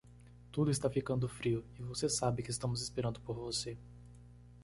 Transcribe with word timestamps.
Tudo 0.51 0.71
está 0.71 0.89
ficando 0.89 1.29
frio 1.29 1.63
e 1.77 1.83
você 1.83 2.09
sabe 2.09 2.41
que 2.41 2.49
estamos 2.49 2.81
esperando 2.81 3.21
por 3.21 3.35
você. 3.35 3.77